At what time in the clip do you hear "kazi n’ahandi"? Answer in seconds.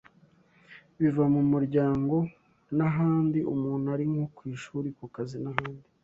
5.15-5.85